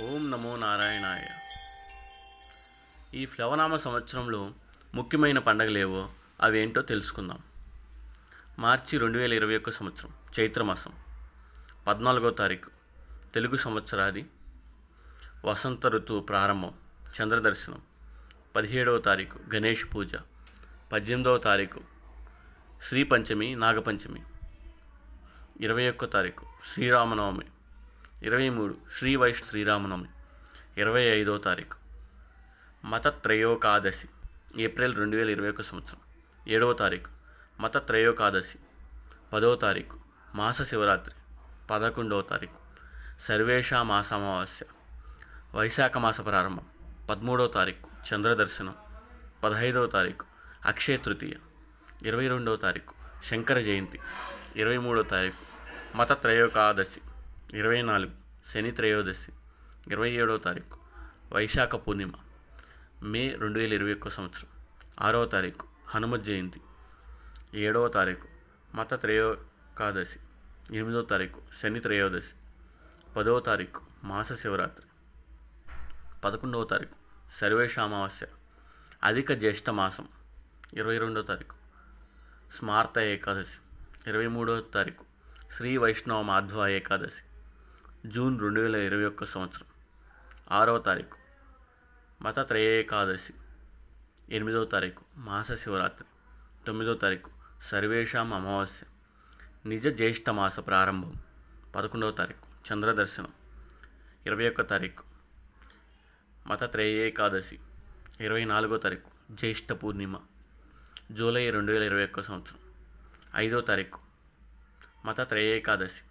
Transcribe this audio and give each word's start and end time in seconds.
ఓం 0.00 0.30
నమో 0.30 0.56
నారాయణాయ. 0.56 1.26
ఈ 3.14 3.26
ప్లవనామ 3.26 3.76
సంవత్సరంలో 3.76 4.52
ముఖ్యమైన 4.94 5.38
పండగలేవో 5.38 6.08
అవేంటో 6.40 6.82
తెలుసుకుందాం. 6.82 7.38
మార్చి 8.58 8.98
రెండు 8.98 9.18
వేల 9.18 9.32
ఇరవై 9.32 9.56
ఒక్క 9.56 9.70
సంవత్సరం 9.70 10.12
చైత్రమాసం 10.40 10.92
పద్నాలుగో 11.86 12.30
తారీఖు 12.30 12.70
తెలుగు 13.34 13.56
సంవత్సరాది 13.56 14.26
వసంత 15.44 15.86
ఋతువు 15.86 16.20
ప్రారంభం 16.20 16.74
చంద్రదర్శనం 17.22 17.82
పదిహేడవ 18.56 18.98
తారీఖు 18.98 19.38
గణేష్ 19.54 19.86
పూజ 19.94 20.14
పద్దెనిమిదవ 20.92 21.38
తారీఖు 21.38 21.80
శ్రీ 22.82 23.02
పంచమి 23.02 23.54
నాగపంచమి 23.54 24.22
ఇరవై 25.60 25.90
ఒక్క 25.90 26.04
తారీఖు 26.04 26.46
శ్రీరామనవమి 26.72 27.44
ఇరవై 28.22 28.48
మూడు. 28.48 28.76
శ్రీ 28.98 29.16
వైష్ 29.16 29.44
శ్రీరామనవమి. 29.44 30.08
ఇరవై 30.78 31.02
ఐదో 31.02 31.38
తారీఖు. 31.38 31.76
మత 32.86 33.08
త్రయోకాదశి 33.08 34.08
ఏప్రిల్ 34.62 34.96
రెండు 34.96 35.16
వేల 35.16 35.30
ఇరవై 35.30 35.48
ఒక 35.48 35.60
సంవత్సరం. 35.60 36.00
ఏడవ 36.48 36.72
తారీఖు. 36.72 37.10
మత 37.60 37.86
త్రయోకాదశి 37.86 38.58
పదవ 39.32 39.54
తారీఖు. 39.54 39.98
మాస 40.34 40.62
శివరాత్రి. 40.62 41.14
పదకొండవ 41.70 42.22
తారీఖు. 42.22 42.58
సర్వేషా 43.20 43.82
మాస 43.82 44.12
అమావాస్య 44.12 44.66
వైశాఖ 45.54 45.98
మాస 45.98 46.20
ప్రారంభం. 46.20 46.64
పదమూడవ 47.10 47.46
తారీఖు. 47.46 48.14
చంద్రదర్శనం. 48.14 48.74
పదహైదవ 49.44 49.86
తారీఖు. 49.86 50.24
అక్షయ 50.64 50.96
తృతీయ. 50.96 51.32
ఇరవై 52.08 52.28
రెండవ 52.28 52.56
తారీఖు. 52.56 52.94
శంకర 53.24 53.60
జయంతి. 53.60 54.00
ఇరవై 54.56 54.78
మూడవ 54.78 55.02
తారీఖు. 55.02 55.46
మత 55.96 56.12
త్రయోకాదశి 56.12 57.00
ఇరవై 57.48 57.80
నాలుగు 57.82 58.14
శని 58.46 58.70
త్రయోదశి 58.72 59.30
ఇరవై 59.90 60.08
ఏడవ 60.12 60.38
తారీఖు 60.38 60.76
వైశాఖ 61.32 61.74
పూర్ణిమ 61.84 62.12
మే 63.04 63.22
రెండు 63.34 63.58
వేల 63.58 63.72
ఇరవై 63.72 63.92
ఒక్క 63.92 64.08
సంవత్సరం 64.08 64.50
ఆరవ 65.00 65.26
తారీఖు 65.26 65.64
హనుమత్ 65.88 66.24
జయంతి 66.24 66.60
ఏడవ 67.58 67.88
తారీఖు 67.88 68.28
మత 68.70 68.94
త్రయోకాదశి 69.02 70.18
ఎనిమిదవ 70.70 71.02
తారీఖు 71.04 71.40
శని 71.60 71.80
త్రయోదశి 71.80 72.34
పదవ 73.16 73.36
తారీఖు 73.40 73.82
మాస 74.04 74.32
శివరాత్రి 74.42 74.86
పదకొండవ 76.24 76.64
తారీఖు 76.64 76.98
సర్వేషామావాస్య 77.32 78.28
అధిక 79.02 79.32
జ్యేష్ఠ 79.40 79.70
మాసం 79.72 80.08
ఇరవై 80.76 80.98
రెండవ 80.98 81.22
తారీఖు 81.22 81.56
స్మార్త 82.50 82.98
ఏకాదశి 83.10 83.58
ఇరవై 84.08 84.28
మూడవ 84.32 84.60
తారీఖు 84.72 85.04
శ్రీ 85.50 85.72
వైష్ణవ 85.76 86.20
మాధ్వ 86.24 86.66
ఏకాదశి 86.72 87.22
జూన్ 88.06 88.40
రెండు 88.40 88.60
వేల 88.60 88.76
ఇరవై 88.76 89.04
ఒక్క 89.04 89.24
సంవత్సరం. 89.24 89.68
ఆరవ 90.50 90.78
తారీఖు 90.78 91.16
మత 92.22 92.38
త్రయేకాదశి 92.38 93.34
ఎనిమిదవ 94.30 94.64
తారీఖు 94.64 95.04
మాస 95.16 95.52
శివరాత్రి. 95.52 96.08
తొమ్మిదవ 96.66 96.94
తారీఖు 96.94 97.30
సర్వేషాం 97.62 98.32
అమావాస్య. 98.32 98.86
నిజ 99.68 99.88
జ్యేష్ఠ 99.88 100.30
మాస 100.30 100.58
ప్రారంభం. 100.58 101.14
పదకొండవ 101.76 102.10
తారీఖు 102.10 102.72
చంద్రదర్శనం 102.72 103.28
ఇరవై 104.26 104.48
ఒక్క 104.48 104.60
తారీఖు 104.60 105.04
మత 106.46 106.64
త్రయేకాదశి 106.64 107.58
ఇరవై 108.20 108.44
నాలుగో 108.44 108.76
తారీఖు 108.76 109.32
జ్యేష్ఠ 109.32 109.72
పూర్ణిమ. 109.72 110.16
జూలై 111.12 111.50
రెండు 111.50 111.72
వేల 111.72 111.82
ఇరవై 111.82 112.04
ఒక్క 112.04 112.20
సంవత్సరం. 112.20 112.58
ఐదో 113.36 113.60
తారీఖు 113.60 113.98
మత 115.04 115.20
త్రయేకాదశి 115.20 116.02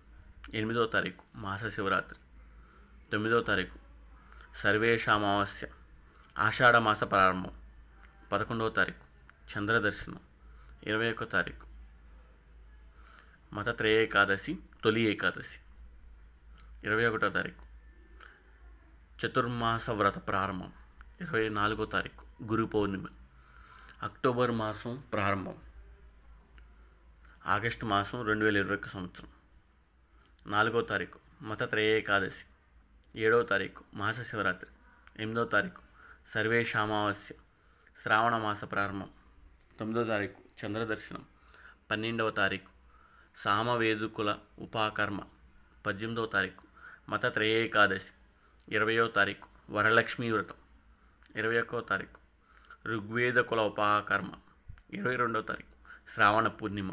ఎనిమిదో 0.54 0.86
తారీఖు 0.86 1.24
మాస 1.36 1.66
శివరాత్రి 1.66 2.20
తొమ్మిదో 3.12 3.42
తారీఖు 3.42 3.80
సర్వేషామావాస్య 4.58 5.68
ఆషాఢ 6.38 6.76
మాస 6.76 7.04
ప్రారంభం. 7.04 7.62
పదకొండవ 8.32 8.70
తారీఖు 8.70 9.06
చంద్రదర్శనం. 9.58 10.20
ఇరవై 10.84 11.12
ఒక్క 11.12 11.24
తారీఖు 11.24 11.68
మత 13.56 13.70
త్రయేకాదశి 13.70 14.58
తొలి 14.84 15.02
ఏకాదశి. 15.02 15.60
ఇరవై 16.84 17.06
ఒకటో 17.06 17.30
తారీఖు 17.30 17.66
చతుర్మాస 19.26 19.90
వ్రత 19.90 20.28
ప్రారంభం. 20.28 20.74
ఇరవై 21.22 21.50
నాలుగో 21.50 21.86
తారీఖు 21.86 22.44
గురు 22.44 22.66
పౌర్ణిమ. 22.66 23.06
అక్టోబర్ 24.04 24.52
మాసం 24.52 25.04
ప్రారంభం. 25.14 25.58
ఆగస్టు 27.46 27.86
మాసం 27.86 28.26
రెండు 28.26 28.46
వేల 28.46 28.58
ఇరవై 28.58 28.76
ఒక్క 28.76 28.88
సంవత్సరం. 28.88 29.35
నాలుగో 30.48 30.82
తారీఖు 30.82 31.20
మత 31.42 31.64
త్రయేకాదశి 31.64 32.46
ఏడవ 33.20 33.44
తారీఖు 33.44 33.84
మాస 33.94 34.22
శివరాత్రి 34.22 34.72
ఎనిమిదో 35.20 35.46
తారీఖు 35.46 35.82
సర్వేషామావాస్య 36.34 37.36
శ్రావణ 38.04 38.38
మాస 38.38 38.64
ప్రారంభం. 38.64 39.10
తొమ్మిదో 39.80 40.04
తారీఖు 40.04 40.66
చంద్రదర్శనం. 40.66 41.26
పన్నెండవ 41.92 42.30
తారీఖు 42.30 42.70
సామవేదుకుల 43.36 44.38
ఉపాకర్మ. 44.60 45.20
పద్దెనిమిదవ 45.86 46.26
తారీఖు 46.26 46.64
మత 47.12 47.26
త్రయేకాదశి 47.26 48.12
ఇరవయో 48.76 49.08
తారీఖు 49.08 49.48
వరలక్ష్మీ 49.70 50.32
వ్రతం. 50.32 50.56
ఇరవై 51.36 51.60
ఒక్కవ 51.60 51.82
తారీఖు 51.82 52.20
ఋగ్వేద 52.88 53.36
కుల 53.36 53.62
ఉపాకర్మ. 53.62 54.32
ఇరవై 54.94 55.16
రెండవ 55.16 55.42
తారీఖు 55.42 56.10
శ్రావణ 56.10 56.48
పూర్ణిమ. 56.48 56.92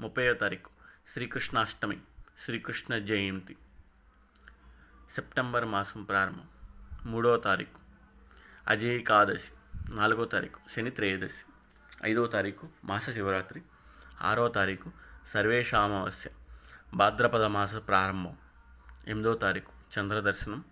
ముప్పైవ 0.00 0.34
తారీఖు 0.34 0.70
శ్రీకృష్ణాష్టమి. 1.08 2.00
శ్రీకృష్ణ 2.38 2.98
జయంతి. 2.98 3.56
సెప్టెంబర్ 5.10 5.64
మాసం 5.64 6.02
ప్రారంభం. 6.02 6.48
మూడవ 7.10 7.36
తారీఖు. 7.36 7.78
అజయకాదశి 8.68 9.52
నాలుగో 9.94 10.24
తారీఖు 10.24 10.60
శని 10.68 10.90
త్రయోదశి. 10.90 11.44
ఐదో 12.04 12.26
తారీఖు 12.26 12.68
మాస 12.84 13.10
శివరాత్రి. 13.10 13.62
ఆరో 14.22 14.48
తారీఖు 14.48 14.90
సర్వేషామావస్య. 15.26 16.30
భాద్రపద 16.94 17.44
మాస 17.44 17.76
ప్రారంభం. 17.76 18.36
ఎనిమిదో 19.06 19.34
తారీఖు 19.34 19.72
చంద్రదర్శనం 19.98 20.64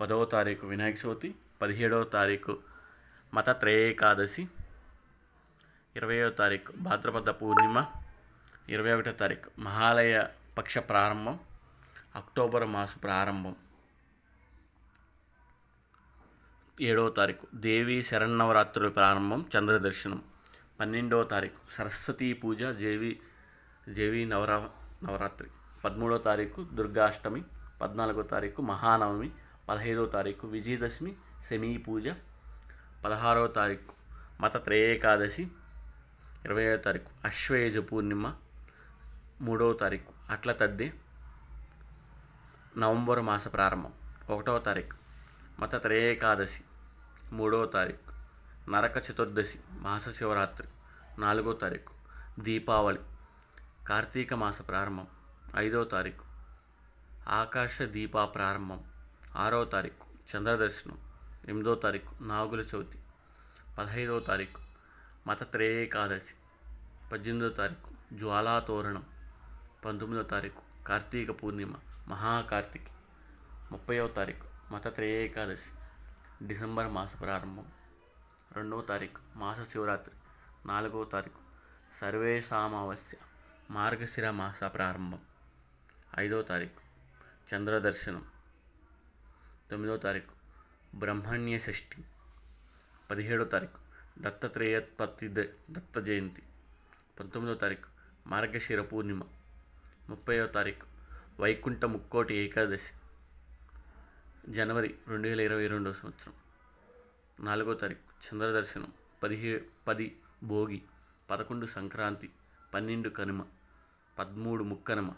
పదవ 0.00 0.24
తారీఖు 0.24 0.66
వినాయక 0.66 0.96
చవితి. 1.06 1.34
పదిహేడవ 1.62 2.04
తారీఖు 2.04 2.58
మత 3.34 3.50
త్రయేకాదశి 3.50 4.48
ఇరవయో 5.96 6.30
తారీఖు 6.30 6.72
భాద్రపద 6.72 7.28
పూర్ణిమ. 7.28 7.86
ఇరవై 8.68 8.92
ఒకటో 8.92 9.12
తారీఖు 9.12 9.60
మహాలయ 9.60 10.24
పక్ష 10.58 10.78
ప్రారంభం 10.78 11.38
అక్టోబర్ 12.16 12.66
మాస 12.66 12.94
ప్రారంభం. 13.02 13.56
ఏడవ 16.80 17.10
తారీఖు 17.10 17.46
దేవి 17.54 18.02
శరన్నవరాత్రుల 18.02 18.88
ప్రారంభం 18.88 19.46
చంద్రదర్శనం 19.58 20.22
పన్నెండవ 20.80 21.22
తారీఖు 21.22 21.74
సరస్వతీ 21.74 22.32
పూజ 22.32 22.62
దేవి 22.62 23.20
దేవి 23.88 24.26
నవరా 24.26 24.70
నవరాత్రి. 25.04 25.48
పదమూడవ 25.84 26.18
తారీఖు 26.18 26.66
దుర్గాష్టమి. 26.72 27.44
పద్నాలుగో 27.82 28.22
తారీఖు 28.22 28.62
మహానవమి. 28.62 29.30
పదహైదవ 29.68 30.06
తారీఖు 30.06 30.46
విజయదశమి 30.46 31.16
శమీ 31.50 31.76
పూజ. 31.76 32.08
పదహారవ 33.04 33.46
తారీఖు 33.46 33.92
మత 34.40 34.64
త్రయేకాదశి. 34.64 35.48
ఇరవయో 36.44 36.76
తారీఖు 36.76 37.26
అశ్వయుజ 37.26 37.78
పూర్ణిమ. 37.78 38.34
మూడవ 39.40 39.72
తారీఖు 39.72 40.17
అట్ల 40.28 40.52
తద్ది 40.52 40.86
నవంబర్ 42.74 43.20
మాస 43.20 43.44
ప్రారంభం 43.48 43.92
ఒకటవ 44.30 44.58
తారీఖు 44.60 44.96
మత 45.60 45.74
త్రయేకాదశి 45.82 46.62
మూడవ 47.32 47.64
తారీఖు 47.68 48.04
నరక 48.70 48.98
చతుర్దశి 49.06 49.58
మాస 49.80 50.08
శివరాత్రి 50.18 50.68
నాలుగో 51.18 51.52
తారీఖు 51.54 51.92
దీపావళి 52.40 53.00
కార్తీక 53.88 54.34
మాస 54.34 54.58
ప్రారంభం 54.68 55.06
ఐదవ 55.58 55.84
తారీఖు 55.86 56.24
ఆకాశ 57.32 57.82
దీపా 57.94 58.24
ప్రారంభం 58.34 58.80
ఆరవ 59.36 59.64
తారీఖు 59.72 60.04
చంద్రదర్శనం 60.30 60.98
ఎనిమిదో 61.44 61.74
తారీఖు 61.82 62.12
నాగుల 62.24 62.62
చవితి 62.70 62.98
పదహైదవ 63.76 64.20
తారీఖు 64.22 64.60
మత 65.26 65.42
త్రయేకాదశి 65.52 66.34
పద్దెనిమిదో 67.10 67.50
తారీఖు 67.58 67.90
జ్వాలాతోరణం 68.18 69.04
పంతొమ్మిదవ 69.84 70.22
తారీఖు 70.22 70.84
కార్తీక 70.84 71.42
పూర్ణిమ 71.42 71.74
మహాకార్తీకి. 72.08 72.90
ముప్పైవ 73.72 74.08
తారీఖు 74.08 74.72
మత 74.72 74.88
త్రయేకాదశి 74.88 75.70
డిసెంబర్ 76.46 76.88
మాస 76.88 77.20
ప్రారంభం. 77.20 77.66
రెండవ 78.52 78.80
తారీఖు 78.80 79.38
మాస 79.38 79.70
శివరాత్రి. 79.72 80.14
నాలుగవ 80.68 81.04
తారీఖు 81.04 81.40
సర్వేశామావస్య 81.96 83.18
మార్గశిర 83.70 84.30
మాస 84.30 84.64
ప్రారంభం. 84.64 85.18
ఐదవ 86.18 86.42
తారీఖు 86.42 86.80
చంద్రదర్శనం. 87.54 88.24
తొమ్మిదవ 89.70 89.96
తారీఖు 89.96 90.32
బ్రహ్మణ్య 90.96 91.58
షష్ఠి. 91.58 92.04
పదిహేడవ 93.10 93.44
తారీఖు 93.44 93.78
దత్తత్రేయోత్పత్తి 94.18 95.28
దత్త 95.70 96.00
జయంతి. 96.00 96.42
పంతొమ్మిదవ 97.20 97.58
తారీఖు 97.58 97.88
మార్గశిర 98.28 98.82
పూర్ణిమ. 98.82 99.22
ముప్పైవ 100.08 100.46
తారీఖు 100.46 100.86
వైకుంఠ 101.40 101.84
ముక్కోటి 101.84 102.34
ఏకాదశి 102.34 102.92
జనవరి 104.50 104.94
రెండు 105.08 105.28
వేల 105.28 105.40
ఇరవై 105.40 105.66
రెండో 105.66 105.92
సంవత్సరం. 105.92 106.34
నాలుగో 107.44 107.74
తారీఖు 107.74 108.00
చంద్రదర్శనం 108.00 108.92
పదిహే 109.22 109.64
పది 109.88 110.16
భోగి 110.44 110.82
పదకొండు 111.30 111.66
సంక్రాంతి 111.66 112.30
పన్నెండు 112.74 113.08
కనుమ 113.08 113.44
పదమూడు 114.18 114.64
ముక్కనుమ 114.64 115.12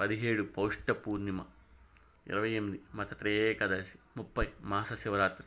పదిహేడు 0.00 0.42
పౌష్ట 0.42 0.90
పూర్ణిమ 0.90 1.44
ఇరవై 2.26 2.50
ఎనిమిది 2.50 2.82
మతత్రయేకాదశి 2.94 3.98
ముప్పై 4.16 4.48
మాస 4.60 4.92
శివరాత్రి. 4.92 5.46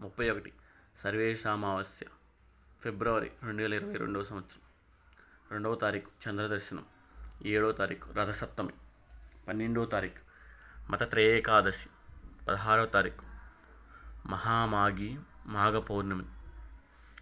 ముప్పై 0.00 0.30
ఒకటి 0.30 0.52
సర్వేశామావాస్య 0.98 2.06
ఫిబ్రవరి 2.82 3.30
రెండు 3.42 3.62
వేల 3.62 3.74
ఇరవై 3.74 3.96
రెండవ 3.96 4.24
సంవత్సరం. 4.24 4.62
రెండవ 5.50 5.74
తారీఖు 5.74 6.10
చంద్రదర్శనం 6.28 6.84
ఏడో 7.44 7.68
తారీఖు 7.72 8.06
రథసప్తమి 8.12 8.74
పన్నెండో 9.48 9.82
తారీఖు 9.86 10.22
మత 10.90 11.02
త్రయేకాదశి 11.10 11.88
తారీఖు 12.92 13.24
మహామాగి 14.28 15.10
మాఘ 15.46 15.74
పౌర్ణమి 15.88 16.26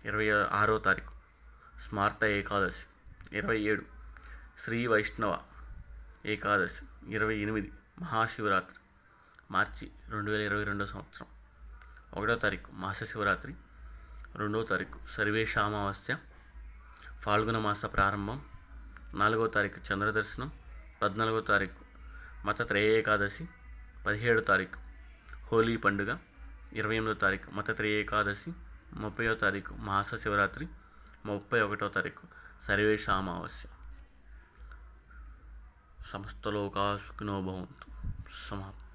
ఇరవై 0.05 0.29
ఆరో 0.59 0.77
తారీఖు 0.79 1.15
స్మార్త 1.79 2.25
ఏకాదశి 2.35 2.85
ఇరవై 3.33 3.59
ఏడు 3.63 3.85
శ్రీ 4.65 4.79
వైష్ణవ 4.87 5.33
ఏకాదశి 6.27 6.83
ఇరవై 7.09 7.37
ఎనిమిది 7.37 7.71
మహాశివరాత్రి 8.03 8.79
మార్చి 9.51 9.87
రెండు 10.11 10.31
వేల 10.31 10.43
ఇరవై 10.43 10.65
రెండో 10.65 10.85
సంవత్సరం 10.87 11.29
ఒకటో 12.15 12.37
తారీఖు 12.37 12.71
మాస 12.77 13.05
శివరాత్రి 13.05 13.55
రెండవ 14.37 14.63
తారీఖు 14.65 14.99
సర్వేశామావాస్య 15.17 16.15
ఫాల్గుణ 17.25 17.59
మాస 17.59 17.85
ప్రారంభం 17.95 18.39
నాలుగో 19.15 19.47
తారీఖు 19.47 19.93
చంద్రదర్శనం 19.93 20.53
పద్నాలుగో 21.03 21.41
తారీఖు 21.41 21.85
మత 22.47 22.63
త్రయేకాదశి 22.63 23.49
పదిహేడో 24.07 24.41
తారీఖు 24.41 24.79
హోలీ 25.47 25.77
పండుగ 25.77 26.19
ఇరవై 26.73 26.97
ఎనిమిదో 26.97 27.15
తారీఖు 27.15 27.51
మత 27.51 27.77
త్రయేకాదశి 27.77 28.53
ముప్పయో 28.95 29.35
తారీఖు 29.35 29.75
మాస 29.75 30.15
శివరాత్రి 30.15 30.69
ముప్పై 31.27 31.61
ఒకటో 31.61 31.89
తారీఖు 31.89 32.27
సర్వేష 32.63 33.11
అమావాస్య 33.11 33.69
సమస్తలోకా 36.07 36.97
సుఖినో 36.97 37.41
భవంతు. 37.43 37.87
సమాప్తం. 38.51 38.92